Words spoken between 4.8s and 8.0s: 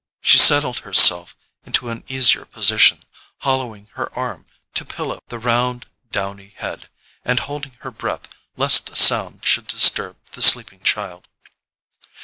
pillow the round downy head, and holding her